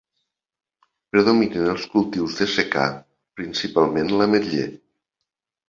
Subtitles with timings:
[1.15, 2.87] Predominen els cultius de secà,
[3.43, 4.69] principalment l'ametller.